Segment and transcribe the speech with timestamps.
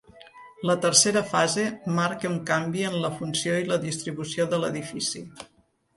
[0.69, 1.65] La tercera fase
[1.99, 5.23] marca un canvi en la funció i la distribució de l'edifici.